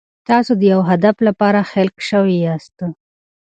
تاسو 0.29 0.51
د 0.57 0.61
یو 0.73 0.81
هدف 0.89 1.15
لپاره 1.27 1.67
خلق 1.71 1.95
شوي 2.09 2.35
یاست. 2.45 2.77